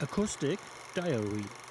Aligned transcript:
Acoustic 0.00 0.60
Diary. 0.94 1.67